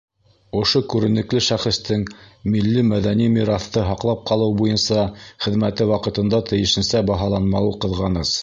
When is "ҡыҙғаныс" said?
7.87-8.39